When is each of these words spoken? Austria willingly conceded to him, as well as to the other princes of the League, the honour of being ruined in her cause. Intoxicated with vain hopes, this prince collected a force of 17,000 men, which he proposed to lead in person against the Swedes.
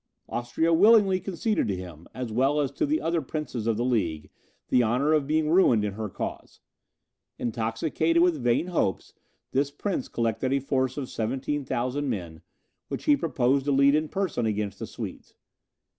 Austria 0.27 0.73
willingly 0.73 1.19
conceded 1.19 1.67
to 1.67 1.75
him, 1.75 2.07
as 2.11 2.31
well 2.31 2.59
as 2.59 2.71
to 2.71 2.87
the 2.87 2.99
other 2.99 3.21
princes 3.21 3.67
of 3.67 3.77
the 3.77 3.85
League, 3.85 4.31
the 4.69 4.81
honour 4.81 5.13
of 5.13 5.27
being 5.27 5.47
ruined 5.51 5.85
in 5.85 5.93
her 5.93 6.09
cause. 6.09 6.59
Intoxicated 7.37 8.23
with 8.23 8.41
vain 8.41 8.65
hopes, 8.69 9.13
this 9.51 9.69
prince 9.69 10.07
collected 10.07 10.51
a 10.53 10.59
force 10.59 10.97
of 10.97 11.07
17,000 11.07 12.09
men, 12.09 12.41
which 12.87 13.03
he 13.05 13.15
proposed 13.15 13.65
to 13.65 13.71
lead 13.71 13.93
in 13.93 14.09
person 14.09 14.47
against 14.47 14.79
the 14.79 14.87
Swedes. 14.87 15.35